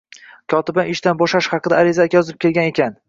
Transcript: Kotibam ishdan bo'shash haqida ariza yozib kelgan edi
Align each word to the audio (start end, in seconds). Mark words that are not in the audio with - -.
Kotibam 0.53 0.89
ishdan 0.93 1.19
bo'shash 1.19 1.49
haqida 1.57 1.81
ariza 1.83 2.09
yozib 2.17 2.41
kelgan 2.47 2.71
edi 2.73 2.89